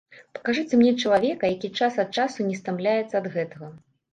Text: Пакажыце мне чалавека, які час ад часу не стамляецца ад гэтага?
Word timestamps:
Пакажыце 0.37 0.73
мне 0.79 0.93
чалавека, 1.03 1.45
які 1.55 1.69
час 1.81 2.01
ад 2.05 2.09
часу 2.19 2.49
не 2.49 2.59
стамляецца 2.63 3.13
ад 3.21 3.29
гэтага? 3.37 3.75